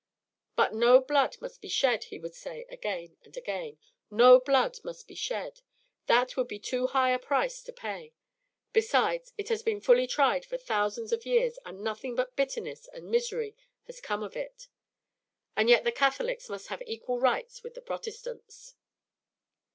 [0.55, 3.77] "But no blood must be shed," he would say again and again.
[4.09, 5.61] "No blood must be shed.
[6.07, 8.15] That would be too high a price to pay.
[8.73, 13.11] Besides, it has been fully tried for hundreds of years, and nothing but bitterness and
[13.11, 14.69] misery has come of it.
[15.55, 18.73] And yet the Catholics must have equal rights with the Protestants."